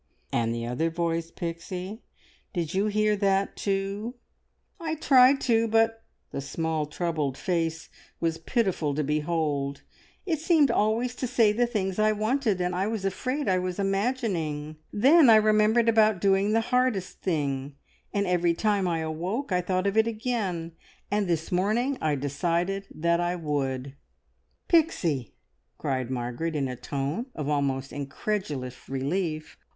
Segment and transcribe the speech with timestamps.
[0.33, 2.01] "And the other voice, Pixie
[2.53, 4.15] did you hear that too?"
[4.79, 7.87] "I tried to, but," the small troubled face
[8.19, 9.83] was pitiful to behold
[10.25, 13.77] "it seemed always to say the things I wanted, and I was afraid I was
[13.77, 14.77] imagining.
[14.91, 17.75] Then I remembered about doing the hardest thing,
[18.11, 20.71] and every time I awoke I thought of it again,
[21.11, 23.93] and this morning I decided that I would!"
[24.67, 25.35] "Pixie!"
[25.77, 29.59] cried Margaret, in a tone of almost incredulous relief.